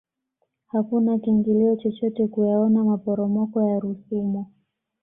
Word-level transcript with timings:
hakuna 0.67 1.17
kiingilio 1.19 1.75
chochote 1.75 2.27
kuyaona 2.27 2.83
maporomoko 2.83 3.63
ya 3.69 3.79
rusumo 3.79 4.51